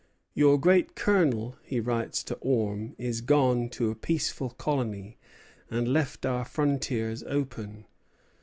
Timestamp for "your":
0.33-0.59